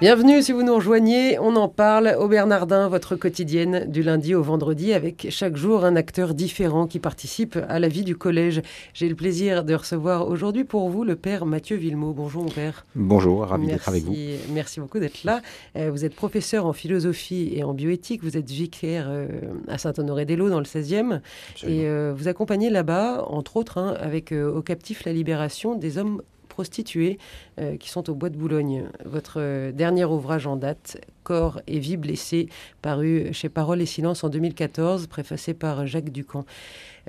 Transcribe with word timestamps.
Bienvenue 0.00 0.42
si 0.42 0.52
vous 0.52 0.62
nous 0.62 0.76
rejoignez, 0.76 1.40
on 1.40 1.56
en 1.56 1.68
parle 1.68 2.14
au 2.20 2.28
Bernardin, 2.28 2.88
votre 2.88 3.16
quotidienne 3.16 3.90
du 3.90 4.04
lundi 4.04 4.32
au 4.32 4.44
vendredi 4.44 4.92
avec 4.92 5.26
chaque 5.30 5.56
jour 5.56 5.84
un 5.84 5.96
acteur 5.96 6.34
différent 6.34 6.86
qui 6.86 7.00
participe 7.00 7.58
à 7.68 7.80
la 7.80 7.88
vie 7.88 8.04
du 8.04 8.14
collège. 8.14 8.62
J'ai 8.94 9.08
le 9.08 9.16
plaisir 9.16 9.64
de 9.64 9.74
recevoir 9.74 10.28
aujourd'hui 10.28 10.62
pour 10.62 10.88
vous 10.88 11.02
le 11.02 11.16
père 11.16 11.46
Mathieu 11.46 11.76
Villemot. 11.76 12.12
Bonjour 12.12 12.44
mon 12.44 12.48
père. 12.48 12.86
Bonjour, 12.94 13.40
ravi 13.40 13.66
d'être 13.66 13.88
avec 13.88 14.04
vous. 14.04 14.14
Merci 14.52 14.78
beaucoup 14.78 15.00
d'être 15.00 15.24
là. 15.24 15.42
Euh, 15.74 15.90
vous 15.90 16.04
êtes 16.04 16.14
professeur 16.14 16.66
en 16.66 16.72
philosophie 16.72 17.50
et 17.56 17.64
en 17.64 17.74
bioéthique, 17.74 18.22
vous 18.22 18.36
êtes 18.36 18.48
vicaire 18.48 19.06
euh, 19.08 19.26
à 19.66 19.78
Saint-Honoré-des-Laux 19.78 20.48
dans 20.48 20.60
le 20.60 20.64
16e 20.64 21.18
et 21.66 21.88
euh, 21.88 22.14
vous 22.16 22.28
accompagnez 22.28 22.70
là-bas, 22.70 23.24
entre 23.26 23.56
autres, 23.56 23.78
hein, 23.78 23.96
avec 23.98 24.30
au 24.30 24.62
captif 24.62 25.04
la 25.06 25.12
libération 25.12 25.74
des 25.74 25.98
hommes 25.98 26.22
prostituées 26.58 27.18
euh, 27.58 27.76
qui 27.76 27.88
sont 27.88 28.08
au 28.08 28.14
Bois 28.14 28.30
de 28.30 28.36
Boulogne. 28.36 28.84
Votre 29.04 29.40
euh, 29.40 29.72
dernier 29.72 30.04
ouvrage 30.04 30.46
en 30.46 30.56
date, 30.56 31.00
Corps 31.24 31.60
et 31.66 31.78
vie 31.78 31.96
blessée, 31.96 32.48
paru 32.82 33.28
chez 33.32 33.48
Parole 33.48 33.82
et 33.82 33.86
Silence 33.86 34.22
en 34.22 34.28
2014, 34.28 35.08
préfacé 35.08 35.54
par 35.54 35.86
Jacques 35.86 36.10
Ducamp. 36.10 36.44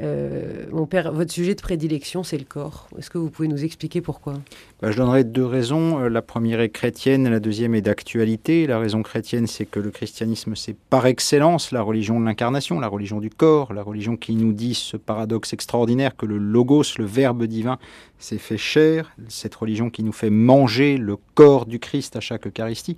Euh, 0.02 0.66
mon 0.72 0.86
père, 0.86 1.12
votre 1.12 1.32
sujet 1.32 1.56
de 1.56 1.62
prédilection, 1.62 2.24
c'est 2.24 2.38
le 2.38 2.46
corps. 2.46 2.88
Est-ce 2.98 3.10
que 3.10 3.18
vous 3.18 3.30
pouvez 3.30 3.48
nous 3.48 3.64
expliquer 3.64 4.02
pourquoi? 4.02 4.34
Bah, 4.82 4.92
Je 4.92 4.98
donnerai 4.98 5.24
deux 5.24 5.46
raisons. 5.46 6.00
La 6.00 6.22
première 6.22 6.62
est 6.62 6.70
chrétienne, 6.70 7.30
la 7.30 7.40
deuxième 7.40 7.76
est 7.76 7.82
d'actualité. 7.82 8.66
La 8.66 8.80
raison 8.80 9.04
chrétienne, 9.04 9.46
c'est 9.46 9.66
que 9.66 9.80
le 9.80 9.92
christianisme, 9.92 10.56
c'est 10.56 10.76
par 10.90 11.06
excellence 11.06 11.72
la 11.72 11.82
religion 11.82 12.20
de 12.20 12.26
l'incarnation, 12.26 12.80
la 12.80 12.88
religion 12.88 13.20
du 13.20 13.30
corps, 13.30 13.74
la 13.74 13.84
religion 13.84 14.16
qui 14.16 14.36
nous 14.36 14.54
dit 14.54 14.74
ce 14.74 14.98
paradoxe 14.98 15.54
extraordinaire 15.54 16.16
que 16.16 16.26
le 16.26 16.38
logos, 16.38 16.98
le 16.98 17.06
verbe 17.06 17.44
divin, 17.46 17.78
s'est 18.20 18.38
fait 18.38 18.58
chair, 18.58 19.12
cette 19.28 19.56
religion 19.56 19.90
qui 19.90 20.04
nous 20.04 20.12
fait 20.12 20.30
manger 20.40 20.98
le 20.98 21.18
corps 21.36 21.66
du 21.66 21.80
Christ 21.80 22.16
à 22.16 22.20
chaque 22.20 22.48
Eucharistie, 22.48 22.98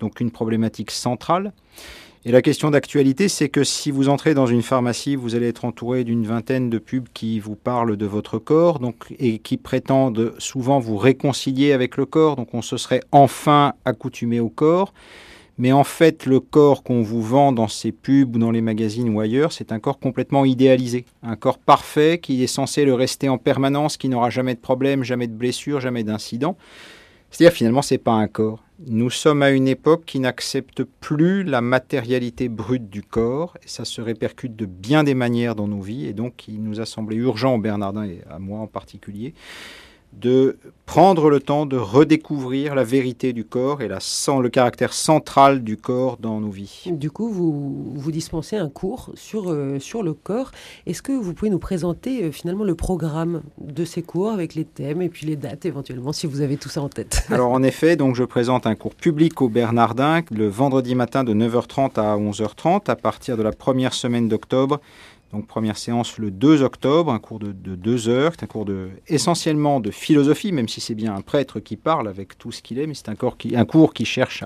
donc 0.00 0.20
une 0.20 0.30
problématique 0.30 0.90
centrale. 0.90 1.52
Et 2.24 2.32
la 2.32 2.42
question 2.42 2.72
d'actualité, 2.72 3.28
c'est 3.28 3.48
que 3.48 3.62
si 3.62 3.92
vous 3.92 4.08
entrez 4.08 4.34
dans 4.34 4.46
une 4.46 4.62
pharmacie, 4.62 5.14
vous 5.14 5.36
allez 5.36 5.46
être 5.46 5.64
entouré 5.64 6.02
d'une 6.02 6.26
vingtaine 6.26 6.70
de 6.70 6.78
pubs 6.78 7.06
qui 7.14 7.38
vous 7.38 7.54
parlent 7.54 7.96
de 7.96 8.06
votre 8.06 8.38
corps 8.38 8.80
donc, 8.80 9.14
et 9.20 9.38
qui 9.38 9.56
prétendent 9.56 10.34
souvent 10.38 10.80
vous 10.80 10.96
réconcilier 10.96 11.72
avec 11.72 11.96
le 11.96 12.04
corps. 12.04 12.34
Donc 12.34 12.52
on 12.52 12.62
se 12.62 12.78
serait 12.78 13.02
enfin 13.12 13.74
accoutumé 13.84 14.40
au 14.40 14.48
corps. 14.48 14.92
Mais 15.58 15.72
en 15.72 15.84
fait, 15.84 16.26
le 16.26 16.40
corps 16.40 16.82
qu'on 16.82 17.02
vous 17.02 17.22
vend 17.22 17.52
dans 17.52 17.68
ces 17.68 17.90
pubs 17.90 18.36
ou 18.36 18.38
dans 18.38 18.50
les 18.50 18.60
magazines 18.60 19.08
ou 19.08 19.20
ailleurs, 19.20 19.52
c'est 19.52 19.72
un 19.72 19.78
corps 19.78 19.98
complètement 19.98 20.44
idéalisé. 20.44 21.06
Un 21.22 21.36
corps 21.36 21.58
parfait 21.58 22.18
qui 22.18 22.42
est 22.42 22.46
censé 22.46 22.84
le 22.84 22.92
rester 22.92 23.28
en 23.28 23.38
permanence, 23.38 23.96
qui 23.96 24.08
n'aura 24.08 24.28
jamais 24.28 24.54
de 24.54 24.60
problème, 24.60 25.02
jamais 25.02 25.26
de 25.26 25.32
blessure, 25.32 25.80
jamais 25.80 26.04
d'incident. 26.04 26.56
C'est-à-dire 27.30 27.56
finalement, 27.56 27.82
ce 27.82 27.94
n'est 27.94 27.98
pas 27.98 28.12
un 28.12 28.28
corps. 28.28 28.62
Nous 28.86 29.08
sommes 29.08 29.42
à 29.42 29.50
une 29.50 29.68
époque 29.68 30.04
qui 30.04 30.20
n'accepte 30.20 30.84
plus 30.84 31.42
la 31.42 31.62
matérialité 31.62 32.50
brute 32.50 32.90
du 32.90 33.02
corps, 33.02 33.56
et 33.64 33.68
ça 33.68 33.86
se 33.86 34.02
répercute 34.02 34.54
de 34.54 34.66
bien 34.66 35.02
des 35.02 35.14
manières 35.14 35.54
dans 35.54 35.66
nos 35.66 35.80
vies, 35.80 36.06
et 36.06 36.12
donc 36.12 36.46
il 36.46 36.62
nous 36.62 36.78
a 36.78 36.84
semblé 36.84 37.16
urgent, 37.16 37.56
Bernardin 37.56 38.04
et 38.04 38.20
à 38.30 38.38
moi 38.38 38.60
en 38.60 38.66
particulier, 38.66 39.32
de 40.12 40.58
prendre 40.86 41.28
le 41.28 41.40
temps 41.40 41.66
de 41.66 41.76
redécouvrir 41.76 42.74
la 42.74 42.84
vérité 42.84 43.32
du 43.32 43.44
corps 43.44 43.82
et 43.82 43.88
la, 43.88 43.98
le 44.40 44.48
caractère 44.48 44.92
central 44.92 45.62
du 45.62 45.76
corps 45.76 46.16
dans 46.16 46.40
nos 46.40 46.50
vies. 46.50 46.84
Du 46.86 47.10
coup, 47.10 47.28
vous, 47.28 47.92
vous 47.94 48.12
dispensez 48.12 48.56
un 48.56 48.68
cours 48.68 49.10
sur, 49.14 49.50
euh, 49.50 49.78
sur 49.80 50.02
le 50.02 50.14
corps. 50.14 50.52
Est-ce 50.86 51.02
que 51.02 51.12
vous 51.12 51.34
pouvez 51.34 51.50
nous 51.50 51.58
présenter 51.58 52.22
euh, 52.22 52.32
finalement 52.32 52.64
le 52.64 52.76
programme 52.76 53.42
de 53.58 53.84
ces 53.84 54.02
cours 54.02 54.30
avec 54.30 54.54
les 54.54 54.64
thèmes 54.64 55.02
et 55.02 55.08
puis 55.08 55.26
les 55.26 55.36
dates 55.36 55.66
éventuellement, 55.66 56.12
si 56.12 56.26
vous 56.26 56.40
avez 56.40 56.56
tout 56.56 56.68
ça 56.68 56.80
en 56.80 56.88
tête? 56.88 57.26
Alors 57.30 57.50
en 57.50 57.62
effet, 57.62 57.96
donc 57.96 58.14
je 58.14 58.24
présente 58.24 58.66
un 58.66 58.76
cours 58.76 58.94
public 58.94 59.42
au 59.42 59.48
Bernardin 59.48 60.20
le 60.30 60.48
vendredi 60.48 60.94
matin 60.94 61.24
de 61.24 61.34
9h30 61.34 62.00
à 62.00 62.16
11h30 62.16 62.88
à 62.88 62.96
partir 62.96 63.36
de 63.36 63.42
la 63.42 63.52
première 63.52 63.92
semaine 63.92 64.28
d'octobre 64.28 64.80
donc 65.32 65.46
première 65.46 65.76
séance 65.76 66.18
le 66.18 66.30
2 66.30 66.62
octobre, 66.62 67.12
un 67.12 67.18
cours 67.18 67.40
de, 67.40 67.52
deux 67.52 68.08
heures, 68.08 68.32
un 68.40 68.46
cours 68.46 68.64
de, 68.64 68.90
essentiellement 69.08 69.80
de 69.80 69.90
philosophie, 69.90 70.52
même 70.52 70.68
si 70.68 70.80
c'est 70.80 70.94
bien 70.94 71.14
un 71.14 71.20
prêtre 71.20 71.58
qui 71.60 71.76
parle 71.76 72.08
avec 72.08 72.38
tout 72.38 72.52
ce 72.52 72.62
qu'il 72.62 72.78
est, 72.78 72.86
mais 72.86 72.94
c'est 72.94 73.08
un, 73.08 73.14
un, 73.14 73.64
cours 73.64 73.92
qui 73.92 74.04
cherche 74.04 74.44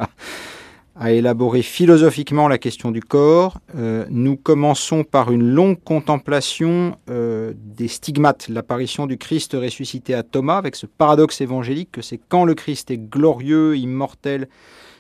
à, 0.97 1.13
élaborer 1.13 1.63
philosophiquement 1.63 2.49
la 2.49 2.59
question 2.59 2.91
du 2.91 3.01
corps. 3.01 3.59
Euh, 3.77 4.07
nous 4.11 4.37
commençons 4.37 5.05
par 5.05 5.31
une 5.31 5.43
longue 5.43 5.83
contemplation 5.83 6.97
euh, 7.09 7.53
des 7.57 7.89
stigmates, 7.89 8.49
l'apparition 8.49 9.07
du 9.07 9.17
Christ 9.17 9.55
ressuscité 9.55 10.15
à 10.15 10.23
Thomas, 10.23 10.59
avec 10.59 10.77
ce 10.77 10.87
paradoxe 10.87 11.41
évangélique 11.41 11.91
que 11.93 12.03
c'est 12.03 12.21
quand 12.29 12.45
le 12.45 12.55
Christ 12.55 12.91
est 12.91 12.99
glorieux, 12.99 13.77
immortel, 13.77 14.49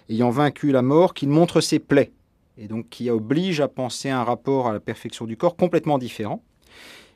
ayant 0.08 0.30
vaincu 0.30 0.72
la 0.72 0.82
mort, 0.82 1.14
qu'il 1.14 1.30
montre 1.30 1.60
ses 1.60 1.78
plaies 1.78 2.12
et 2.58 2.68
donc 2.68 2.88
qui 2.88 3.10
oblige 3.10 3.60
à 3.60 3.68
penser 3.68 4.10
un 4.10 4.24
rapport 4.24 4.68
à 4.68 4.72
la 4.72 4.80
perfection 4.80 5.26
du 5.26 5.36
corps 5.36 5.56
complètement 5.56 5.98
différent. 5.98 6.42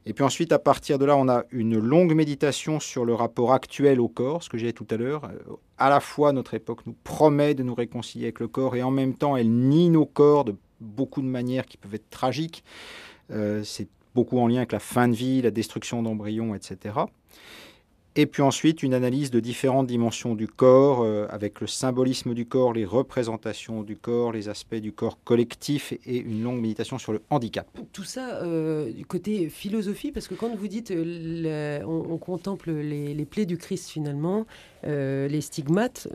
Et 0.07 0.13
puis 0.13 0.23
ensuite, 0.23 0.53
à 0.53 0.59
partir 0.59 0.99
de 0.99 1.07
là, 1.07 1.17
on 1.17 1.29
a 1.29 1.45
une 1.51 1.79
longue 1.79 2.15
méditation 2.15 2.79
sur 2.79 3.05
le 3.05 3.15
rapport 3.15 3.55
actuel 3.55 4.01
au 4.01 4.09
corps, 4.09 4.43
ce 4.43 4.51
que 4.51 4.59
j'ai 4.59 4.67
dit 4.67 4.75
tout 4.75 4.87
à 4.91 4.97
l'heure. 4.97 5.25
Euh, 5.25 5.55
à 5.79 5.89
la 5.89 6.01
fois, 6.01 6.33
notre 6.33 6.55
époque 6.55 6.85
nous 6.87 6.95
promet 7.05 7.55
de 7.55 7.63
nous 7.63 7.75
réconcilier 7.75 8.27
avec 8.27 8.41
le 8.41 8.49
corps, 8.49 8.77
et 8.77 8.83
en 8.83 8.91
même 8.91 9.15
temps, 9.15 9.37
elle 9.37 9.51
nie 9.51 9.89
nos 9.89 10.05
corps 10.05 10.45
de 10.45 10.57
beaucoup 10.81 11.23
de 11.23 11.27
manières 11.27 11.65
qui 11.65 11.79
peuvent 11.79 11.95
être 11.95 12.11
tragiques. 12.11 12.65
Euh, 13.31 13.63
c'est 13.65 13.89
beaucoup 14.15 14.39
en 14.39 14.47
lien 14.47 14.59
avec 14.59 14.73
la 14.73 14.79
fin 14.79 15.09
de 15.09 15.15
vie, 15.15 15.41
la 15.41 15.51
destruction 15.51 16.03
d'embryons, 16.03 16.55
etc. 16.55 16.97
Et 18.17 18.27
puis 18.27 18.43
ensuite, 18.43 18.85
une 18.85 18.95
analyse 18.95 19.33
de 19.33 19.41
différentes 19.41 19.89
dimensions 19.89 20.37
du 20.37 20.47
corps, 20.47 21.03
euh, 21.03 21.27
avec 21.31 21.61
le 21.61 21.67
symbolisme 21.67 22.33
du 22.33 22.47
corps, 22.47 22.73
les 22.73 22.85
représentations 22.85 23.83
du 23.83 23.97
corps, 23.97 24.31
les 24.31 24.49
aspects 24.49 24.77
du 24.77 24.93
corps 24.93 25.19
collectif 25.25 25.93
et 26.07 26.19
une 26.19 26.45
longue 26.45 26.61
méditation 26.61 26.99
sur 26.99 27.13
le 27.13 27.23
handicap. 27.31 27.67
Tout 27.93 28.05
ça 28.05 28.37
euh, 28.43 28.93
du 28.93 29.05
côté 29.05 29.49
philosophie, 29.49 30.13
parce 30.13 30.29
que 30.29 30.35
quand 30.35 30.55
vous 30.55 30.69
dites 30.69 30.93
euh, 30.93 31.83
on, 31.85 32.17
contemple 32.19 32.71
les, 32.71 33.25
plaies 33.25 33.47
du 33.47 33.59
Christ 33.59 33.91
finalement, 33.91 34.47
les 34.85 35.41
stigmates, 35.41 36.07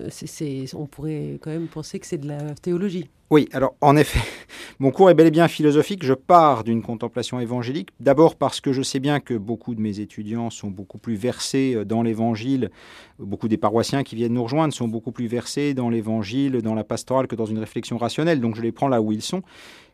on 0.73 0.85
pourrait 0.85 1.37
quand 1.41 1.51
même 1.51 1.67
penser 1.67 1.99
que 1.99 2.07
c'est 2.07 2.17
de 2.17 2.27
la 2.27 2.55
théologie. 2.55 3.09
Oui, 3.31 3.47
alors 3.53 3.75
en 3.81 3.95
effet, 3.95 4.21
mon 4.79 4.89
cours 4.89 5.11
est 5.11 5.13
bel 5.13 5.27
et 5.27 5.31
bien 5.31 5.47
philosophique. 5.47 6.03
Je 6.03 6.15
pars 6.15 6.63
d'une 6.63 6.81
contemplation 6.81 7.39
évangélique. 7.39 7.89
D'abord 7.99 8.35
parce 8.35 8.59
que 8.59 8.73
je 8.73 8.81
sais 8.81 8.99
bien 8.99 9.19
que 9.19 9.35
beaucoup 9.35 9.75
de 9.75 9.81
mes 9.81 9.99
étudiants 9.99 10.49
sont 10.49 10.69
beaucoup 10.71 10.97
plus 10.97 11.13
versés 11.13 11.75
euh, 11.75 11.85
dans 11.85 12.01
l'évangile. 12.01 12.71
Beaucoup 13.19 13.47
des 13.47 13.57
paroissiens 13.57 14.03
qui 14.03 14.15
viennent 14.15 14.33
nous 14.33 14.43
rejoindre 14.43 14.73
sont 14.73 14.87
beaucoup 14.87 15.11
plus 15.11 15.27
versés 15.27 15.75
dans 15.75 15.91
l'évangile, 15.91 16.63
dans 16.63 16.73
la 16.73 16.83
pastorale 16.83 17.27
que 17.27 17.35
dans 17.35 17.45
une 17.45 17.59
réflexion 17.59 17.99
rationnelle. 17.99 18.41
Donc 18.41 18.55
je 18.55 18.63
les 18.63 18.71
prends 18.71 18.87
là 18.87 18.99
où 18.99 19.11
ils 19.11 19.21
sont. 19.21 19.43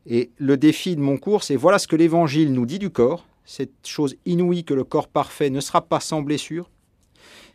Et 0.06 0.32
le 0.38 0.56
défi 0.56 0.96
de 0.96 1.02
mon 1.02 1.18
cours, 1.18 1.44
c'est 1.44 1.58
voilà 1.58 1.78
ce 1.78 1.88
que 1.88 1.98
l'évangile 1.98 2.54
nous 2.54 2.66
dit 2.66 2.80
du 2.80 2.90
corps. 2.90 3.26
Cette 3.44 3.86
chose 3.86 4.16
inouïe 4.26 4.64
que 4.64 4.74
le 4.74 4.86
corps 4.86 5.10
parfait 5.10 5.50
ne 5.50 5.60
sera 5.60 5.82
pas 5.82 6.00
sans 6.00 6.22
blessure, 6.22 6.70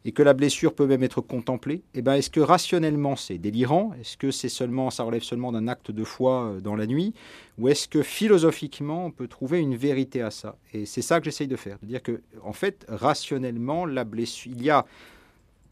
et 0.05 0.13
que 0.13 0.23
la 0.23 0.33
blessure 0.33 0.75
peut 0.75 0.87
même 0.87 1.03
être 1.03 1.21
contemplée, 1.21 1.83
eh 1.95 2.03
ben, 2.03 2.15
est-ce 2.15 2.31
que 2.31 2.41
rationnellement 2.41 3.17
c'est 3.17 3.39
délirant? 3.39 3.93
Est-ce 4.01 4.17
que 4.17 4.31
c'est 4.31 4.49
seulement, 4.49 4.91
ça 4.91 5.03
relève 5.03 5.23
seulement 5.23 5.53
d'un 5.53 5.69
acte 5.69 5.91
de 5.91 6.05
foi 6.05 6.45
euh, 6.45 6.61
dans 6.61 6.75
la 6.75 6.87
nuit? 6.87 7.13
Ou 7.59 7.69
est-ce 7.69 7.87
que 7.87 8.03
philosophiquement 8.03 9.07
on 9.07 9.11
peut 9.11 9.29
trouver 9.29 9.59
une 9.59 9.77
vérité 9.77 10.23
à 10.23 10.31
ça? 10.31 10.57
Et 10.73 10.87
c'est 10.87 11.03
ça 11.03 11.19
que 11.19 11.27
j'essaye 11.27 11.49
de 11.49 11.57
faire, 11.57 11.79
de 11.83 11.87
dire 11.87 12.03
que 12.03 12.23
en 12.43 12.53
fait 12.53 12.87
rationnellement 12.89 13.85
la 13.85 14.05
blessure, 14.05 14.53
il 14.55 14.63
y 14.63 14.71
a 14.71 14.87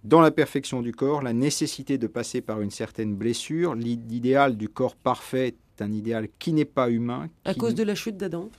dans 0.05 0.21
la 0.21 0.31
perfection 0.31 0.83
du 0.83 0.93
corps 0.93 1.22
la 1.22 1.33
nécessité 1.33 1.99
de 1.99 2.06
passer 2.06 2.41
par 2.41 2.61
une 2.61 2.71
certaine 2.71 3.15
blessure. 3.15 3.75
L'idéal 3.75 4.56
du 4.56 4.69
corps 4.69 4.97
parfait 4.97 5.49
est 5.49 5.83
un 5.83 5.93
idéal 5.93 6.28
qui 6.38 6.53
n'est 6.53 6.65
pas 6.65 6.91
humain. 6.91 7.29
À 7.44 7.55
cause 7.55 7.75
de 7.75 7.82
la 7.82 7.94
chute 7.94 8.17
d'Adam 8.17 8.50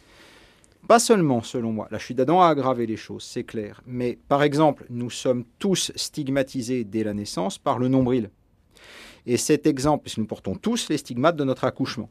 pas 0.88 1.00
seulement, 1.00 1.42
selon 1.42 1.72
moi, 1.72 1.88
la 1.92 2.00
chute 2.00 2.18
d'Adam 2.18 2.42
a 2.42 2.48
aggravé 2.48 2.86
les 2.86 2.98
choses, 2.98 3.24
c'est 3.24 3.44
clair. 3.44 3.82
Mais 3.86 4.18
par 4.28 4.44
exemple, 4.44 4.86
nous 4.90 5.10
sommes 5.10 5.46
tous 5.60 5.92
stigmatisés 5.96 6.84
dès 6.84 7.04
la 7.04 7.14
naissance 7.14 7.58
par 7.58 7.80
le 7.80 7.88
nombril. 7.88 8.30
Et 9.26 9.38
cet 9.38 9.68
exemple, 9.68 10.04
puisque 10.04 10.18
nous 10.18 10.26
portons 10.26 10.56
tous 10.56 10.90
les 10.90 10.98
stigmates 10.98 11.36
de 11.36 11.44
notre 11.44 11.66
accouchement, 11.66 12.10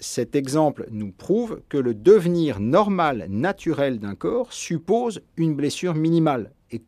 cet 0.00 0.34
exemple 0.34 0.86
nous 0.90 1.12
prouve 1.12 1.60
que 1.68 1.76
le 1.76 1.94
devenir 1.94 2.60
normal, 2.60 3.26
naturel 3.28 3.98
d'un 3.98 4.14
corps 4.14 4.52
suppose 4.52 5.20
une 5.36 5.54
blessure 5.54 5.94
minimale. 5.94 6.52
Et, 6.70 6.82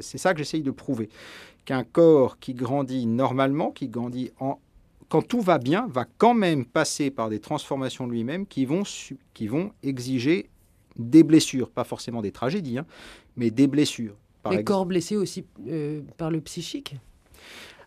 c'est 0.00 0.18
ça 0.18 0.32
que 0.32 0.38
j'essaye 0.38 0.62
de 0.62 0.70
prouver. 0.70 1.08
Qu'un 1.64 1.84
corps 1.84 2.38
qui 2.38 2.54
grandit 2.54 3.06
normalement, 3.06 3.70
qui 3.70 3.88
grandit 3.88 4.30
en, 4.38 4.58
quand 5.08 5.22
tout 5.22 5.40
va 5.40 5.58
bien, 5.58 5.86
va 5.88 6.04
quand 6.18 6.34
même 6.34 6.64
passer 6.64 7.10
par 7.10 7.28
des 7.28 7.40
transformations 7.40 8.06
de 8.06 8.12
lui-même 8.12 8.46
qui 8.46 8.64
vont, 8.64 8.82
qui 9.34 9.46
vont 9.46 9.72
exiger 9.82 10.50
des 10.96 11.22
blessures, 11.22 11.70
pas 11.70 11.84
forcément 11.84 12.22
des 12.22 12.32
tragédies, 12.32 12.78
hein, 12.78 12.86
mais 13.36 13.50
des 13.50 13.66
blessures. 13.66 14.16
Par 14.42 14.52
Les 14.52 14.64
corps 14.64 14.86
blessés 14.86 15.16
aussi 15.16 15.44
euh, 15.68 16.02
par 16.16 16.30
le 16.30 16.40
psychique? 16.40 16.96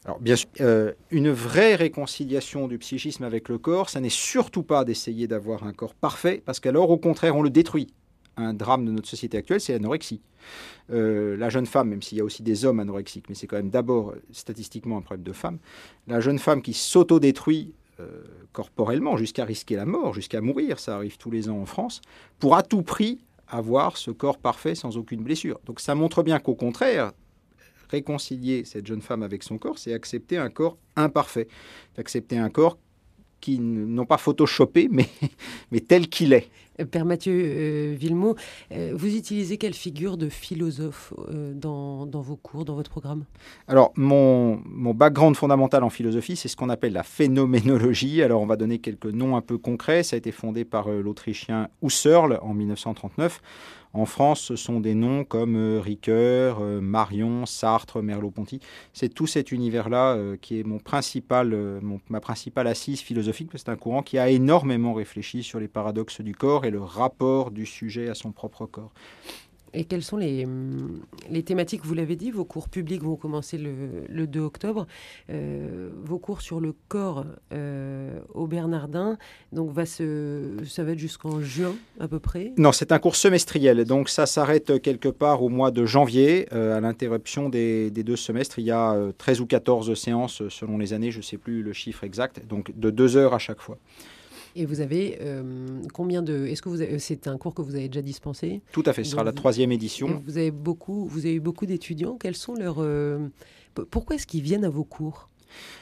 Alors 0.04 0.20
bien 0.20 0.36
sûr, 0.36 0.50
euh, 0.62 0.94
une 1.12 1.30
vraie 1.30 1.76
réconciliation 1.76 2.68
du 2.68 2.80
psychisme 2.80 3.24
avec 3.24 3.50
le 3.50 3.60
corps, 3.60 3.90
ça 3.90 4.00
n'est 4.00 4.10
surtout 4.10 4.64
pas 4.64 4.84
d'essayer 4.84 5.28
d'avoir 5.28 5.64
un 5.64 5.74
corps 5.74 5.94
parfait, 5.94 6.42
parce 6.44 6.60
qu'alors 6.60 6.90
au 6.90 6.98
contraire 6.98 7.36
on 7.36 7.44
le 7.44 7.52
détruit. 7.52 7.94
Un 8.38 8.54
drame 8.54 8.86
de 8.86 8.92
notre 8.92 9.08
société 9.08 9.38
actuelle, 9.38 9.62
c'est 9.62 9.74
l'anorexie. 9.74 10.22
Euh, 10.92 11.38
la 11.38 11.50
jeune 11.50 11.66
femme, 11.66 11.90
même 11.90 12.02
s'il 12.02 12.18
y 12.18 12.22
a 12.22 12.24
aussi 12.24 12.44
des 12.44 12.66
hommes 12.66 12.80
anorexiques, 12.80 13.26
mais 13.30 13.36
c'est 13.36 13.48
quand 13.48 13.58
même 13.58 13.70
d'abord 13.70 14.16
statistiquement 14.32 14.98
un 14.98 15.02
problème 15.02 15.24
de 15.24 15.34
femme, 15.34 15.60
la 16.08 16.20
jeune 16.20 16.40
femme 16.40 16.62
qui 16.62 16.74
s'auto-détruit 16.74 17.74
euh, 18.00 18.24
corporellement 18.54 19.16
jusqu'à 19.16 19.46
risquer 19.46 19.76
la 19.76 19.86
mort, 19.86 20.14
jusqu'à 20.14 20.42
mourir, 20.42 20.80
ça 20.80 20.96
arrive 20.96 21.18
tous 21.18 21.32
les 21.32 21.50
ans 21.50 21.58
en 21.58 21.66
France, 21.66 22.02
pour 22.40 22.56
à 22.56 22.64
tout 22.64 22.82
prix 22.82 23.20
avoir 23.48 23.98
ce 23.98 24.12
corps 24.12 24.38
parfait 24.38 24.76
sans 24.76 24.98
aucune 24.98 25.24
blessure. 25.24 25.60
Donc 25.66 25.80
ça 25.80 25.96
montre 25.96 26.24
bien 26.24 26.40
qu'au 26.40 26.56
contraire, 26.56 27.12
réconcilier 27.90 28.64
cette 28.66 28.88
jeune 28.88 29.02
femme 29.02 29.24
avec 29.24 29.44
son 29.44 29.58
corps, 29.58 29.78
c'est 29.78 29.94
accepter 29.94 30.38
un 30.38 30.50
corps 30.50 30.78
imparfait, 30.96 31.48
accepter 31.98 32.38
un 32.38 32.50
corps 32.50 32.78
qui 33.42 33.60
n'ont 33.60 34.06
pas 34.06 34.18
photoshopé, 34.18 34.88
mais, 34.92 35.08
mais 35.72 35.82
tel 35.82 36.08
qu'il 36.08 36.34
est. 36.34 36.50
Euh, 36.80 36.86
Père 36.86 37.06
Mathieu 37.06 37.34
euh, 37.34 37.96
Villemot, 37.98 38.36
euh, 38.72 38.94
vous 38.96 39.16
utilisez 39.16 39.58
quelle 39.58 39.74
figure 39.74 40.18
de 40.18 40.30
philosophe 40.30 41.14
dans, 41.54 42.06
dans, 42.06 42.22
vos 42.22 42.36
cours, 42.36 42.66
dans 42.66 42.76
votre 42.76 42.90
programme? 42.90 43.26
Alors, 43.68 43.92
mon, 43.96 44.62
mon, 44.66 44.94
background 44.94 45.36
fondamental 45.36 45.84
en 45.84 45.90
philosophie, 45.90 46.36
c'est 46.36 46.48
ce 46.48 46.56
qu'on 46.56 46.70
appelle 46.70 46.94
la 46.94 47.04
phénoménologie. 47.04 48.22
Alors, 48.22 48.42
on 48.42 48.46
va 48.46 48.56
donner 48.56 48.80
quelques 48.80 49.06
noms 49.06 49.36
un 49.36 49.42
peu 49.42 49.58
concrets. 49.58 50.04
Ça 50.04 50.16
a 50.16 50.18
été 50.18 50.32
fondé 50.32 50.66
par 50.66 50.90
l'Autrichien 50.90 51.70
Husserl 51.82 52.40
en 52.42 52.54
1939. 52.54 53.42
En 53.94 54.06
France, 54.06 54.40
ce 54.40 54.56
sont 54.56 54.80
des 54.80 54.96
noms 54.96 55.26
comme 55.26 55.58
euh, 55.58 55.82
Ricoeur, 55.82 56.60
euh, 56.62 56.80
Marion, 56.80 57.46
Sartre, 57.46 58.02
Merleau-Ponty. 58.02 58.62
C'est 58.94 59.10
tout 59.10 59.28
cet 59.28 59.52
univers-là 59.52 60.14
euh, 60.16 60.38
qui 60.40 60.60
est 60.60 60.64
mon 60.64 60.80
principal, 60.80 61.82
ma 62.10 62.22
principale 62.22 62.68
assise 62.68 63.02
philosophique. 63.02 63.50
C'est 63.56 63.70
un 63.70 63.76
courant 63.76 64.02
qui 64.02 64.18
a 64.18 64.30
énormément 64.30 64.94
réfléchi 64.94 65.44
sur 65.44 65.60
les 65.60 65.68
paradoxes 65.68 66.22
du 66.22 66.34
corps 66.34 66.64
et 66.64 66.72
le 66.72 66.82
rapport 66.82 67.52
du 67.52 67.66
sujet 67.66 68.08
à 68.08 68.16
son 68.16 68.32
propre 68.32 68.66
corps. 68.66 68.94
Et 69.74 69.86
quelles 69.86 70.04
sont 70.04 70.18
les, 70.18 70.48
les 71.30 71.44
thématiques? 71.44 71.86
Vous 71.86 71.94
l'avez 71.94 72.16
dit, 72.16 72.32
vos 72.32 72.46
cours 72.46 72.68
publics 72.68 73.02
vont 73.04 73.16
commencer 73.16 73.58
le, 73.58 74.06
le 74.08 74.28
2 74.28 74.40
octobre. 74.40 74.88
Euh, 75.30 75.90
vos 76.04 76.20
cours 76.20 76.42
sur 76.42 76.60
le 76.60 76.74
corps 76.88 77.26
euh, 77.54 78.20
au 78.34 78.48
Bernardin, 78.48 79.18
donc 79.54 79.72
va 79.72 79.86
se, 79.86 80.58
ça 80.66 80.84
va 80.84 80.92
être 80.92 81.00
jusqu'en 81.00 81.42
juin 81.42 81.74
à 82.00 82.08
peu 82.08 82.20
près? 82.20 82.54
Non, 82.58 82.72
c'est 82.72 82.92
un 82.92 83.00
cours 83.00 83.16
semestriel. 83.16 83.86
Donc 83.86 84.10
ça 84.10 84.26
s'arrête 84.26 84.82
quelque 84.82 85.10
part 85.10 85.44
au 85.44 85.50
mois 85.50 85.72
de 85.72 85.86
janvier. 85.86 86.48
Euh, 86.54 86.78
à 86.78 86.82
l'interruption 86.82 87.50
des, 87.50 87.92
des, 87.92 88.04
deux 88.04 88.16
semestres, 88.16 88.60
il 88.60 88.66
y 88.66 88.72
a 88.72 88.98
13 89.18 89.42
ou 89.42 89.46
14 89.46 89.94
séances 89.94 90.48
selon 90.50 90.78
les 90.78 90.94
années, 90.94 91.12
je 91.12 91.18
ne 91.18 91.24
sais 91.24 91.38
plus 91.38 91.64
le 91.64 91.74
chiffre 91.74 92.04
exact, 92.04 92.46
donc 92.48 92.78
de 92.78 92.90
deux 92.90 93.16
heures 93.16 93.34
à 93.34 93.40
chaque 93.40 93.62
fois. 93.62 93.78
Et 94.56 94.66
vous 94.66 94.82
avez 94.82 95.18
euh, 95.22 95.82
combien 95.94 96.22
de. 96.22 96.46
Est-ce 96.48 96.62
que 96.62 96.70
vous 96.70 96.78
c'est 97.00 97.28
un 97.28 97.38
cours 97.38 97.54
que 97.54 97.62
vous 97.62 97.76
avez 97.76 97.88
déjà 97.88 98.02
dispensé 98.02 98.62
Tout 98.72 98.84
à 98.86 98.94
fait, 98.94 99.04
ce 99.04 99.12
sera 99.12 99.24
la 99.24 99.32
troisième 99.32 99.72
édition. 99.72 100.22
Vous 100.26 100.38
avez 100.38 100.52
beaucoup, 100.52 101.06
vous 101.06 101.26
avez 101.26 101.36
eu 101.36 101.40
beaucoup 101.40 101.66
d'étudiants. 101.66 102.18
Quels 102.20 102.36
sont 102.36 102.56
leurs. 102.56 102.78
Euh, 102.80 103.28
pourquoi 103.90 104.16
est-ce 104.16 104.28
qu'ils 104.28 104.42
viennent 104.42 104.66
à 104.66 104.70
vos 104.70 104.84
cours? 104.84 105.30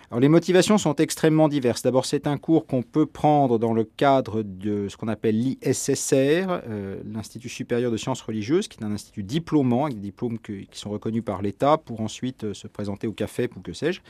Alors, 0.10 0.19
les 0.19 0.30
motivations 0.30 0.80
sont 0.80 0.95
extrêmement 0.95 1.48
diverses. 1.48 1.83
D'abord, 1.83 2.06
c'est 2.06 2.25
un 2.25 2.38
cours 2.38 2.66
qu'on 2.66 2.81
peut 2.81 3.06
prendre 3.06 3.60
dans 3.60 3.74
le 3.74 3.83
cadre 3.83 4.42
de 4.42 4.88
ce 4.89 4.98
qu'on 4.98 5.07
appelle 5.07 5.39
l'ISSR, 5.39 6.48
euh, 6.68 7.00
l'Institut 7.06 7.50
supérieur 7.50 7.92
de 7.92 7.98
sciences 7.98 8.21
religieuses, 8.21 8.68
qui 8.68 8.80
est 8.80 8.83
un 8.83 8.92
institut 8.92 9.21
diplômant, 9.21 9.86
avec 9.86 9.98
des 9.98 10.07
diplômes 10.07 10.39
qui 10.39 10.68
sont 10.74 10.89
reconnus 10.89 11.24
par 11.24 11.44
l'État 11.44 11.77
pour 11.77 12.01
ensuite 12.01 12.54
se 12.54 12.68
présenter 12.68 13.06
au 13.06 13.13
CAFEP 13.13 13.56
ou 13.56 13.60
que 13.62 13.74
sais-je. 13.74 14.01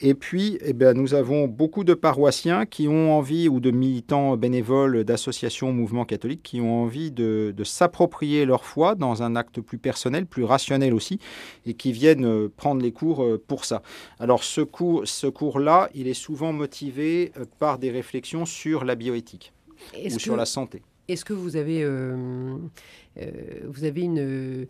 Et 0.00 0.14
puis, 0.14 0.58
eh 0.60 0.72
bien, 0.72 0.92
nous 0.92 1.14
avons 1.14 1.46
beaucoup 1.46 1.84
de 1.84 1.94
paroissiens 1.94 2.66
qui 2.66 2.88
ont 2.88 3.16
envie, 3.16 3.48
ou 3.48 3.60
de 3.60 3.70
militants 3.70 4.36
bénévoles 4.36 5.04
d'associations, 5.04 5.72
mouvements 5.72 6.04
catholiques, 6.04 6.42
qui 6.42 6.60
ont 6.60 6.82
envie 6.82 7.12
de, 7.12 7.54
s'approprier 7.62 8.44
leur 8.44 8.64
foi 8.64 8.96
dans 8.96 9.22
un 9.22 9.36
acte 9.36 9.60
plus 9.60 9.78
personnel, 9.78 10.26
plus 10.26 10.44
rationnel 10.44 10.94
aussi, 10.94 11.18
et 11.64 11.74
qui 11.74 11.92
viennent 11.92 12.26
euh, 12.26 12.52
prendre 12.54 12.82
les 12.82 12.92
cours 12.92 13.22
euh, 13.22 13.42
pour 13.46 13.64
ça. 13.64 13.82
Alors, 14.18 14.42
ce, 14.42 14.60
cours, 14.60 15.06
ce 15.06 15.26
cours-là, 15.28 15.88
il 15.94 16.08
est 16.08 16.14
souvent 16.14 16.52
motivé 16.52 17.32
euh, 17.38 17.44
par 17.58 17.78
des 17.78 17.90
réflexions 17.90 18.46
sur 18.46 18.84
la 18.84 18.96
bioéthique 18.96 19.52
ou 20.04 20.18
sur 20.18 20.36
la 20.36 20.46
santé. 20.46 20.82
Est-ce 21.06 21.24
que 21.24 21.34
vous 21.34 21.56
avez, 21.56 21.84
vous 23.66 23.84
avez 23.84 24.00
une 24.00 24.66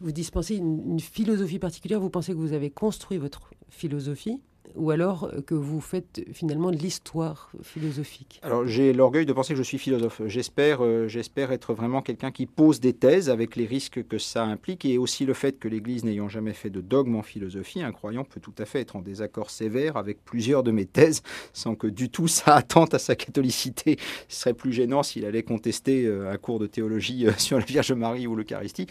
vous 0.00 0.12
dispensez 0.12 0.56
une, 0.56 1.00
philosophie 1.00 1.58
particulière, 1.58 2.00
vous 2.00 2.10
pensez 2.10 2.32
que 2.32 2.38
vous 2.38 2.52
avez 2.52 2.70
construit 2.70 3.18
votre 3.18 3.50
philosophie? 3.68 4.40
Ou 4.76 4.90
alors 4.90 5.30
que 5.46 5.54
vous 5.54 5.80
faites 5.80 6.24
finalement 6.32 6.70
de 6.70 6.76
l'histoire 6.76 7.50
philosophique? 7.62 8.40
Alors 8.42 8.66
j'ai 8.66 8.92
l'orgueil 8.92 9.26
de 9.26 9.32
penser 9.32 9.54
que 9.54 9.58
je 9.58 9.62
suis 9.62 9.78
philosophe. 9.78 10.22
J'espère, 10.26 10.84
euh, 10.84 11.08
j'espère 11.08 11.52
être 11.52 11.74
vraiment 11.74 12.02
quelqu'un 12.02 12.30
qui 12.30 12.46
pose 12.46 12.80
des 12.80 12.92
thèses 12.92 13.30
avec 13.30 13.56
les 13.56 13.66
risques 13.66 14.06
que 14.06 14.18
ça 14.18 14.44
implique 14.44 14.84
et 14.84 14.98
aussi 14.98 15.24
le 15.24 15.34
fait 15.34 15.58
que 15.58 15.68
l'Église 15.68 16.04
n'ayant 16.04 16.28
jamais 16.28 16.52
fait 16.52 16.70
de 16.70 16.80
dogme 16.80 17.16
en 17.16 17.22
philosophie, 17.22 17.82
un 17.82 17.92
croyant 17.92 18.24
peut 18.24 18.40
tout 18.40 18.54
à 18.58 18.64
fait 18.64 18.80
être 18.80 18.96
en 18.96 19.02
désaccord 19.02 19.50
sévère 19.50 19.96
avec 19.96 20.24
plusieurs 20.24 20.62
de 20.62 20.70
mes 20.70 20.86
thèses 20.86 21.22
sans 21.52 21.74
que 21.74 21.86
du 21.86 22.10
tout 22.10 22.28
ça 22.28 22.54
attente 22.54 22.94
à 22.94 22.98
sa 22.98 23.16
catholicité. 23.16 23.96
Ce 24.28 24.40
serait 24.40 24.54
plus 24.54 24.72
gênant 24.72 25.02
s'il 25.02 25.24
allait 25.24 25.42
contester 25.42 26.04
euh, 26.04 26.30
un 26.32 26.36
cours 26.36 26.58
de 26.58 26.66
théologie 26.66 27.26
euh, 27.26 27.32
sur 27.38 27.58
la 27.58 27.64
Vierge 27.64 27.92
Marie 27.92 28.26
ou 28.26 28.36
l'Eucharistie. 28.36 28.86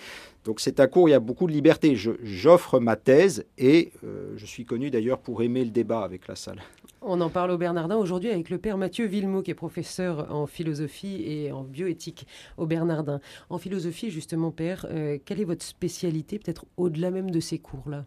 Donc 0.47 0.61
c'est 0.61 0.79
un 0.79 0.87
cours 0.87 1.03
où 1.03 1.07
il 1.09 1.11
y 1.11 1.13
a 1.13 1.19
beaucoup 1.19 1.45
de 1.45 1.51
liberté. 1.51 1.95
J'offre 1.95 2.79
ma 2.79 2.95
thèse 2.95 3.45
et 3.57 3.91
je 4.35 4.45
suis 4.45 4.63
connu 4.63 4.89
d'ailleurs 4.89 5.19
pour 5.19 5.43
aimer 5.43 5.65
le 5.65 5.71
débat 5.71 5.99
avec 5.99 6.27
la 6.27 6.35
salle. 6.35 6.61
On 7.01 7.21
en 7.21 7.29
parle 7.29 7.51
au 7.51 7.57
Bernardin 7.57 7.95
aujourd'hui 7.95 8.31
avec 8.31 8.49
le 8.49 8.57
père 8.57 8.77
Mathieu 8.77 9.05
Villemot, 9.05 9.43
qui 9.43 9.51
est 9.51 9.55
professeur 9.55 10.33
en 10.33 10.47
philosophie 10.47 11.23
et 11.25 11.51
en 11.51 11.63
bioéthique 11.63 12.27
au 12.57 12.65
Bernardin. 12.65 13.19
En 13.49 13.57
philosophie, 13.57 14.09
justement, 14.09 14.51
père, 14.51 14.87
euh, 14.89 15.17
quelle 15.23 15.39
est 15.39 15.45
votre 15.45 15.63
spécialité, 15.63 16.39
peut-être 16.39 16.65
au-delà 16.75 17.11
même 17.11 17.29
de 17.29 17.39
ces 17.39 17.59
cours-là? 17.59 18.05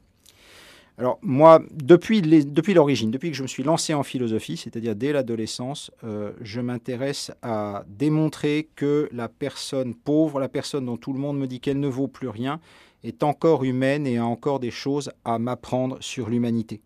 Alors 1.01 1.19
moi, 1.23 1.63
depuis, 1.73 2.21
l'origine, 2.75 3.11
depuis 3.11 3.31
que 3.31 3.37
je 3.37 3.43
me 3.43 3.49
suis 3.49 3.63
lancé 3.63 3.95
en 3.95 4.03
philosophie, 4.03 4.59
c'est-à-dire 4.59 4.95
dès 4.95 5.15
l'adolescence, 5.15 5.91
euh, 6.05 6.33
je 6.43 6.61
m'intéresse 6.61 7.33
à 7.41 7.85
démontrer 7.89 8.69
que 8.77 9.09
la 9.11 9.31
personne 9.31 9.95
pauvre, 9.95 10.39
la 10.39 10.51
personne 10.51 10.85
dont 10.85 10.99
tout 10.99 11.15
le 11.15 11.19
monde 11.19 11.39
me 11.39 11.47
dit 11.47 11.59
qu'elle 11.59 11.81
ne 11.81 11.89
vaut 11.89 12.07
plus 12.07 12.29
rien, 12.29 12.61
est 13.03 13.23
encore 13.23 13.65
humaine 13.65 14.07
et 14.07 14.19
a 14.19 14.27
encore 14.27 14.61
des 14.61 14.71
choses 14.71 15.11
à 15.25 15.39
m'apprendre 15.39 15.97
sur 16.01 16.29
l'humanité. 16.29 16.83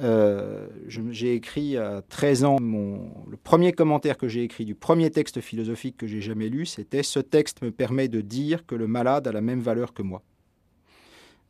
Euh, 0.00 0.66
j'ai 0.88 1.34
écrit 1.34 1.76
à 1.76 2.02
13 2.08 2.42
ans, 2.42 2.56
le 2.58 3.36
premier 3.36 3.70
commentaire 3.70 4.18
que 4.18 4.26
j'ai 4.26 4.42
écrit 4.42 4.64
du 4.64 4.74
premier 4.74 5.10
texte 5.10 5.40
philosophique 5.40 5.96
que 5.96 6.08
j'ai 6.08 6.20
jamais 6.20 6.48
lu, 6.48 6.66
c'était 6.66 7.04
Ce 7.04 7.20
texte 7.20 7.62
me 7.62 7.70
permet 7.70 8.08
de 8.08 8.20
dire 8.20 8.66
que 8.66 8.74
le 8.74 8.88
malade 8.88 9.28
a 9.28 9.32
la 9.32 9.42
même 9.42 9.60
valeur 9.60 9.94
que 9.94 10.02
moi. 10.02 10.24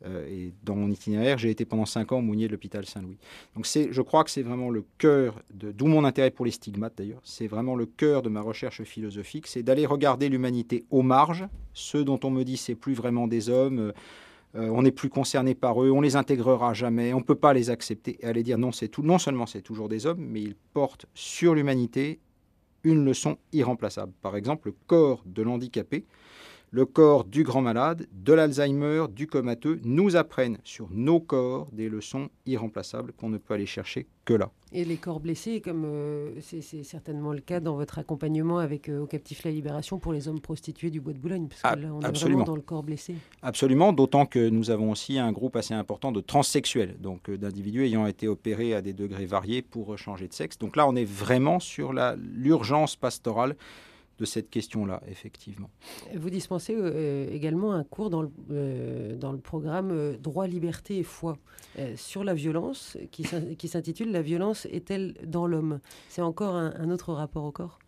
Euh, 0.07 0.27
et 0.29 0.53
dans 0.63 0.77
mon 0.77 0.91
itinéraire, 0.91 1.39
j'ai 1.39 1.51
été 1.51 1.65
pendant 1.65 1.87
5 1.87 2.13
ans 2.13 2.23
mounier 2.23 2.47
de 2.47 2.53
l'hôpital 2.53 2.87
Saint-Louis. 2.87 3.19
Donc 3.57 3.67
je 3.67 4.03
crois 4.03 4.25
que 4.25 4.31
c'est 4.31 4.43
vraiment 4.43 4.71
le 4.71 4.85
cœur, 4.99 5.43
d'où 5.53 5.87
mon 5.87 6.05
intérêt 6.05 6.31
pour 6.31 6.45
les 6.45 6.53
stigmates 6.53 6.95
d'ailleurs, 6.97 7.21
c'est 7.25 7.47
vraiment 7.47 7.75
le 7.75 7.87
cœur 7.87 8.23
de 8.23 8.29
ma 8.29 8.41
recherche 8.41 8.83
philosophique, 8.85 9.47
c'est 9.47 9.63
d'aller 9.63 9.87
regarder 9.87 10.29
l'humanité 10.29 10.85
aux 10.91 11.03
marges, 11.03 11.47
ceux 11.73 12.05
dont 12.05 12.21
on 12.23 12.31
me 12.31 12.45
dit 12.45 12.57
c'est 12.57 12.77
plus 12.77 12.95
vraiment 12.95 13.27
des 13.27 13.49
hommes. 13.49 13.93
Euh, 14.55 14.71
on 14.71 14.81
n'est 14.81 14.93
plus 14.93 15.11
concerné 15.11 15.55
par 15.55 15.83
eux, 15.83 15.91
on 15.91 16.01
les 16.01 16.17
intégrera 16.17 16.73
jamais, 16.73 17.13
on 17.13 17.19
ne 17.19 17.23
peut 17.23 17.35
pas 17.35 17.53
les 17.53 17.69
accepter. 17.69 18.19
Et 18.21 18.27
aller 18.27 18.43
dire 18.43 18.57
non, 18.57 18.73
c'est 18.73 18.89
tout, 18.89 19.03
non 19.03 19.19
seulement 19.19 19.45
c'est 19.45 19.61
toujours 19.61 19.91
des 19.91 20.07
hommes, 20.07 20.25
mais 20.27 20.41
ils 20.41 20.55
portent 20.73 21.05
sur 21.13 21.55
l'humanité 21.55 22.19
une 22.83 23.05
leçon 23.05 23.37
irremplaçable. 23.53 24.13
Par 24.23 24.37
exemple, 24.37 24.69
le 24.69 24.75
corps 24.87 25.23
de 25.27 25.43
l'handicapé 25.43 26.07
le 26.71 26.85
corps 26.85 27.25
du 27.25 27.45
grand 27.45 27.63
malade, 27.63 28.07
de 28.13 28.33
l'Alzheimer, 28.33 29.07
du 29.11 29.27
comateux, 29.27 29.81
nous 29.85 30.17
apprennent 30.17 30.59
sur 30.65 30.89
nos 30.91 31.21
corps 31.21 31.69
des 31.73 31.89
leçons 31.89 32.29
irremplaçables 32.47 33.13
qu'on 33.13 33.31
ne 33.31 33.39
peut 33.39 33.55
aller 33.55 33.67
chercher 33.67 34.07
que 34.25 34.35
là. 34.35 34.51
Et 34.73 34.85
les 34.85 34.99
corps 34.99 35.21
blessés, 35.21 35.63
comme 35.63 35.85
euh, 35.87 36.33
c'est 36.43 36.61
certainement 36.85 37.33
le 37.33 37.41
cas 37.41 37.61
dans 37.61 37.77
votre 37.77 37.99
accompagnement 37.99 38.59
avec 38.59 38.91
euh, 38.91 39.01
Au 39.01 39.07
Captif 39.07 39.45
la 39.45 39.51
Libération 39.51 39.99
pour 39.99 40.13
les 40.13 40.29
hommes 40.29 40.41
prostitués 40.41 40.91
du 40.91 41.01
Bois 41.01 41.15
de 41.15 41.19
Boulogne, 41.19 41.49
parce 41.49 41.75
que 41.75 41.81
là, 41.81 41.89
on 41.91 42.03
est 42.03 42.19
vraiment 42.19 42.45
dans 42.45 42.57
le 42.57 42.61
corps 42.61 42.83
blessé. 42.83 43.15
Absolument, 43.41 43.95
d'autant 43.95 44.27
que 44.27 44.51
nous 44.51 44.71
avons 44.71 44.91
aussi 44.91 45.19
un 45.19 45.33
groupe 45.33 45.57
assez 45.57 45.73
important 45.73 46.13
de 46.13 46.21
transsexuels, 46.21 46.97
donc 47.01 47.31
euh, 47.31 47.39
d'individus 47.39 47.85
ayant 47.85 48.07
été 48.07 48.29
opérés 48.29 48.75
à 48.75 48.83
des 48.83 48.93
degrés 48.93 49.25
variés 49.25 49.63
pour 49.63 49.97
changer 49.97 50.29
de 50.29 50.35
sexe. 50.35 50.59
Donc 50.59 50.77
là, 50.77 50.87
on 50.87 50.97
est 50.97 51.07
vraiment 51.07 51.61
sur 51.61 51.95
l'urgence 51.95 52.95
pastorale 52.95 53.57
de 54.19 54.25
cette 54.25 54.51
question-là, 54.51 55.01
effectivement. 55.09 55.71
Vous 56.15 56.31
dispensez 56.31 56.75
euh, 56.77 57.29
également 57.33 57.73
un 57.73 57.85
cours 57.85 58.11
dans 58.11 58.23
le, 58.23 58.31
euh, 58.51 59.17
dans 59.17 59.33
le 59.33 59.39
programme 59.39 59.91
euh, 59.93 60.17
Droit, 60.17 60.47
liberté 60.47 60.99
et 60.99 61.03
foi 61.03 61.39
sur 61.95 62.25
la 62.25 62.35
violence, 62.35 62.97
qui 63.13 63.69
s'intitule 63.69 64.11
La 64.11 64.23
violence 64.23 64.67
est-elle 64.67 65.15
dans 65.25 65.47
l'homme? 65.47 65.79
C'est 66.09 66.23
encore 66.23 66.57
un, 66.57 66.91
autre 66.91 67.13
rapport 67.13 67.45
au 67.45 67.53
corps? 67.53 67.79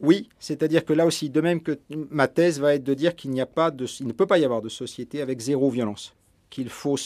Oui, 0.00 0.30
c'est-à-dire 0.38 0.86
que 0.86 0.94
là 0.94 1.04
aussi, 1.04 1.28
de 1.28 1.42
même 1.42 1.60
que 1.60 1.78
ma 1.90 2.26
thèse 2.26 2.58
va 2.58 2.74
être 2.74 2.84
de 2.84 2.94
dire 2.94 3.16
qu'il 3.16 3.32
n'y 3.32 3.40
a 3.42 3.46
pas 3.46 3.70
de, 3.70 3.84
il 4.00 4.06
ne 4.06 4.12
peut 4.12 4.26
pas 4.26 4.38
y 4.38 4.46
avoir 4.46 4.62
de 4.62 4.70
société 4.70 5.20
avec 5.20 5.40
zéro 5.40 5.68
violence, 5.68 6.14
qu'il 6.48 6.70
faut 6.70 6.96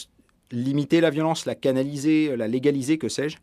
limiter 0.49 1.01
la 1.01 1.09
violence, 1.09 1.45
la 1.45 1.55
canaliser, 1.55 2.37
la 2.37 2.47
légaliser, 2.47 2.97
que 2.97 3.09
sais-je, 3.09 3.37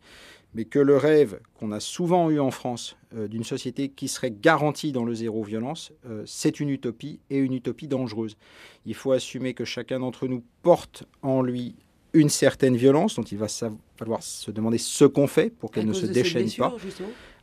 mais 0.55 0.65
que 0.65 0.79
le 0.79 0.97
rêve 0.97 1.39
qu'on 1.59 1.71
a 1.71 1.79
souvent 1.79 2.29
eu 2.29 2.39
en 2.39 2.51
France 2.51 2.95
euh, 3.15 3.27
d'une 3.27 3.43
société 3.43 3.89
qui 3.89 4.07
serait 4.07 4.31
garantie 4.31 4.91
dans 4.91 5.05
le 5.05 5.13
zéro 5.13 5.43
violence, 5.43 5.91
euh, 6.05 6.23
c'est 6.25 6.59
une 6.59 6.69
utopie 6.69 7.19
et 7.29 7.37
une 7.37 7.53
utopie 7.53 7.87
dangereuse. 7.87 8.37
Il 8.85 8.95
faut 8.95 9.11
assumer 9.11 9.53
que 9.53 9.65
chacun 9.65 9.99
d'entre 9.99 10.27
nous 10.27 10.43
porte 10.61 11.03
en 11.21 11.41
lui 11.41 11.75
une 12.13 12.29
certaine 12.29 12.75
violence 12.75 13.15
dont 13.15 13.23
il 13.23 13.37
va 13.37 13.47
falloir 13.95 14.21
se 14.21 14.51
demander 14.51 14.77
ce 14.77 15.05
qu'on 15.05 15.27
fait 15.27 15.49
pour 15.49 15.71
qu'elle 15.71 15.87
ne 15.87 15.93
se 15.93 16.05
déchaîne 16.05 16.49
pas. 16.57 16.75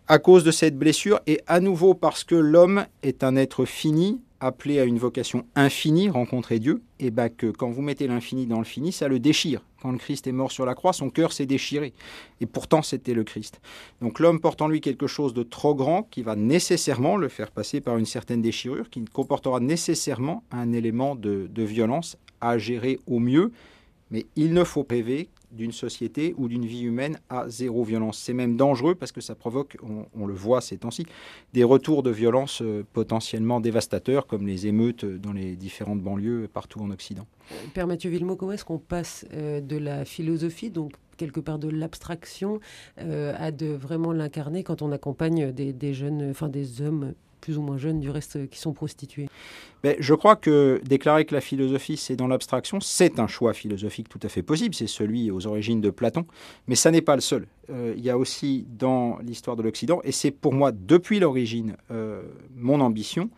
À 0.07 0.19
cause 0.19 0.45
de 0.45 0.51
cette 0.51 0.77
blessure 0.77 1.21
et 1.27 1.41
à 1.47 1.61
nouveau 1.61 1.95
parce 1.95 2.25
que 2.25 2.35
l'homme 2.35 2.87
est 3.03 3.23
un 3.23 3.37
être 3.37 3.65
fini 3.65 4.21
appelé 4.41 4.81
à 4.81 4.85
une 4.85 4.99
vocation 4.99 5.45
infinie, 5.55 6.09
rencontrer 6.09 6.59
Dieu, 6.59 6.83
et 6.99 7.11
bah 7.11 7.29
que 7.29 7.47
quand 7.47 7.71
vous 7.71 7.83
mettez 7.83 8.07
l'infini 8.07 8.47
dans 8.47 8.59
le 8.59 8.65
fini, 8.65 8.93
ça 8.93 9.09
le 9.09 9.19
déchire. 9.19 9.63
Quand 9.83 9.93
le 9.93 9.99
Christ 9.99 10.27
est 10.27 10.33
mort 10.33 10.51
sur 10.51 10.67
la 10.67 10.75
croix, 10.75 10.93
son 10.93 11.11
cœur 11.11 11.33
s'est 11.33 11.47
déchiré. 11.47 11.93
Et 12.41 12.47
pourtant, 12.47 12.83
c'était 12.83 13.15
le 13.15 13.25
Christ. 13.25 13.61
Donc 14.01 14.19
l'homme 14.19 14.41
porte 14.41 14.61
en 14.63 14.69
lui 14.69 14.81
quelque 14.81 15.07
chose 15.07 15.35
de 15.35 15.43
trop 15.43 15.75
grand 15.75 16.03
qui 16.05 16.23
va 16.23 16.37
nécessairement 16.37 17.17
le 17.17 17.29
faire 17.29 17.51
passer 17.51 17.81
par 17.81 17.97
une 17.97 18.07
certaine 18.07 18.43
déchirure, 18.43 18.91
qui 18.91 19.05
comportera 19.05 19.61
nécessairement 19.61 20.43
un 20.51 20.73
élément 20.73 21.15
de, 21.15 21.49
de 21.51 21.63
violence 21.63 22.17
à 22.41 22.59
gérer 22.59 22.99
au 23.07 23.19
mieux. 23.19 23.53
Mais 24.11 24.27
il 24.37 24.53
ne 24.53 24.65
faut 24.65 24.87
rêver 24.89 25.29
d'une 25.53 25.73
société 25.73 26.35
ou 26.37 26.49
d'une 26.49 26.65
vie 26.65 26.83
humaine 26.83 27.19
à 27.29 27.49
zéro 27.49 27.85
violence. 27.85 28.19
C'est 28.19 28.33
même 28.33 28.57
dangereux 28.57 28.95
parce 28.95 29.13
que 29.13 29.21
ça 29.21 29.35
provoque, 29.35 29.77
on, 30.15 30.27
le 30.27 30.35
voit 30.35 30.61
ces 30.61 30.79
temps-ci, 30.79 31.07
des 31.53 31.65
retours 31.65 32.03
de 32.03 32.11
violence 32.11 32.63
euh, 32.63 32.85
potentiellement 32.93 33.61
dévastateurs 33.61 34.27
comme 34.27 34.47
les 34.47 34.67
émeutes 34.67 35.05
dans 35.05 35.33
les 35.33 35.57
différentes 35.57 36.01
banlieues 36.01 36.49
partout 36.53 36.81
en 36.81 36.91
Occident. 36.91 37.27
Père 37.75 37.87
Mathieu 37.87 38.11
Villemot, 38.11 38.37
comment 38.37 38.53
est-ce 38.53 38.65
qu'on 38.65 38.79
passe 38.79 39.27
euh, 39.33 39.61
de 39.61 39.77
la 39.77 40.05
philosophie, 40.05 40.71
donc 40.71 40.93
quelque 41.17 41.41
part 41.41 41.59
de 41.59 41.69
l'abstraction, 41.69 42.61
euh, 42.99 43.35
à 43.39 43.51
de 43.51 43.67
vraiment 43.67 44.13
l'incarner 44.13 44.63
quand 44.63 44.83
on 44.83 44.93
accompagne 44.93 45.53
des, 45.53 45.73
des 45.73 45.93
jeunes, 45.93 46.31
enfin 46.31 46.49
des 46.49 46.81
hommes 46.81 47.15
plus 47.41 47.59
ou 47.59 47.63
moins 47.63 47.79
jeunes 47.79 48.01
du 48.01 48.11
reste 48.11 48.49
qui 48.51 48.59
sont 48.59 48.73
prostitués 48.73 49.29
Mais 49.85 49.97
Je 50.01 50.15
crois 50.15 50.37
que 50.37 50.81
déclarer 50.85 51.25
que 51.25 51.35
la 51.35 51.41
philosophie 51.41 51.97
c'est 51.97 52.17
dans 52.17 52.29
l'abstraction, 52.29 52.81
c'est 52.81 53.19
un 53.19 53.27
choix 53.27 53.53
philosophique 53.53 54.09
tout 54.09 54.21
à 54.23 54.29
fait 54.29 54.43
possible, 54.43 54.75
c'est 54.75 54.87
celui 54.87 55.31
aux 55.31 55.47
origines 55.47 55.81
de 55.81 55.91
Platon, 55.91 56.27
mais 56.67 56.75
ça 56.75 56.91
n'est 56.91 57.03
pas 57.03 57.15
le 57.15 57.21
seul. 57.21 57.47
Euh, 57.71 57.95
il 57.97 58.05
y 58.05 58.11
a 58.11 58.19
aussi 58.19 58.67
dans 58.79 59.19
l'histoire 59.23 59.57
de 59.57 59.63
l'Occident, 59.63 60.01
et 60.05 60.13
c'est 60.13 60.31
pour 60.31 60.53
moi 60.53 60.73
depuis 60.73 61.21
l'origine 61.21 61.77
euh, 61.91 62.23
mon 62.57 62.81
ambition, 62.81 63.31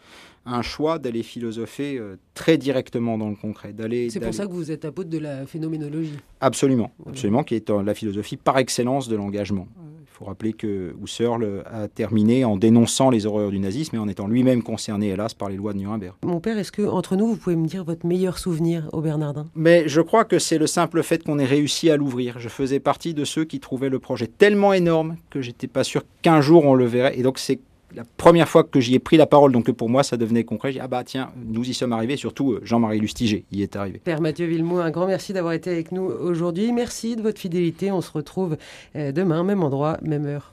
un 0.44 0.62
choix 0.62 0.98
d'aller 0.98 1.22
philosopher 1.22 1.98
euh, 1.98 2.16
très 2.34 2.58
directement 2.58 3.18
dans 3.18 3.28
le 3.28 3.36
concret. 3.36 3.72
D'aller, 3.72 4.10
c'est 4.10 4.20
pour 4.20 4.34
ça 4.34 4.46
que 4.46 4.52
vous 4.52 4.70
êtes 4.70 4.84
apôtre 4.84 5.10
de 5.10 5.18
la 5.18 5.46
phénoménologie. 5.46 6.18
Absolument, 6.40 6.90
absolument, 7.06 7.44
qui 7.44 7.54
est 7.54 7.70
la 7.70 7.94
philosophie 7.94 8.36
par 8.36 8.58
excellence 8.58 9.08
de 9.08 9.16
l'engagement. 9.16 9.68
Il 10.12 10.18
faut 10.18 10.24
rappeler 10.26 10.52
que 10.52 10.94
Husserl 11.02 11.64
a 11.64 11.88
terminé 11.88 12.44
en 12.44 12.58
dénonçant 12.58 13.08
les 13.08 13.24
horreurs 13.24 13.50
du 13.50 13.58
nazisme 13.58 13.96
et 13.96 13.98
en 13.98 14.08
étant 14.08 14.26
lui-même 14.26 14.62
concerné, 14.62 15.08
hélas, 15.08 15.32
par 15.32 15.48
les 15.48 15.56
lois 15.56 15.72
de 15.72 15.78
Nuremberg. 15.78 16.14
Mon 16.22 16.38
père, 16.38 16.58
est-ce 16.58 16.70
que 16.70 16.82
entre 16.82 17.16
nous, 17.16 17.26
vous 17.26 17.36
pouvez 17.36 17.56
me 17.56 17.66
dire 17.66 17.82
votre 17.82 18.06
meilleur 18.06 18.38
souvenir 18.38 18.90
au 18.92 19.00
Bernardin? 19.00 19.48
Mais 19.54 19.88
je 19.88 20.02
crois 20.02 20.24
que 20.26 20.38
c'est 20.38 20.58
le 20.58 20.66
simple 20.66 21.02
fait 21.02 21.24
qu'on 21.24 21.38
ait 21.38 21.46
réussi 21.46 21.88
à 21.88 21.96
l'ouvrir. 21.96 22.38
Je 22.38 22.50
faisais 22.50 22.78
partie 22.78 23.14
de 23.14 23.24
ceux 23.24 23.44
qui 23.44 23.58
trouvaient 23.58 23.88
le 23.88 23.98
projet 23.98 24.26
tellement 24.26 24.74
énorme 24.74 25.16
que 25.30 25.40
j'étais 25.40 25.66
pas 25.66 25.82
sûr 25.82 26.02
qu'un 26.20 26.42
jour 26.42 26.66
on 26.66 26.74
le 26.74 26.84
verrait. 26.84 27.18
Et 27.18 27.22
donc 27.22 27.38
c'est 27.38 27.58
la 27.94 28.04
première 28.16 28.48
fois 28.48 28.64
que 28.64 28.80
j'y 28.80 28.94
ai 28.94 28.98
pris 28.98 29.16
la 29.16 29.26
parole, 29.26 29.52
donc 29.52 29.70
pour 29.72 29.88
moi 29.88 30.02
ça 30.02 30.16
devenait 30.16 30.44
concret, 30.44 30.70
j'ai 30.72 30.78
dit, 30.78 30.84
ah 30.84 30.88
bah 30.88 31.04
tiens, 31.04 31.30
nous 31.46 31.68
y 31.68 31.74
sommes 31.74 31.92
arrivés, 31.92 32.16
surtout 32.16 32.52
euh, 32.52 32.60
Jean-Marie 32.64 32.98
Lustiger 32.98 33.44
y 33.52 33.62
est 33.62 33.76
arrivé. 33.76 34.00
Père 34.02 34.20
Mathieu 34.20 34.46
Villemot, 34.46 34.78
un 34.78 34.90
grand 34.90 35.06
merci 35.06 35.32
d'avoir 35.32 35.52
été 35.52 35.70
avec 35.70 35.92
nous 35.92 36.02
aujourd'hui. 36.04 36.72
Merci 36.72 37.16
de 37.16 37.22
votre 37.22 37.40
fidélité. 37.40 37.92
On 37.92 38.00
se 38.00 38.12
retrouve 38.12 38.56
euh, 38.96 39.12
demain, 39.12 39.44
même 39.44 39.62
endroit, 39.62 39.98
même 40.02 40.26
heure. 40.26 40.52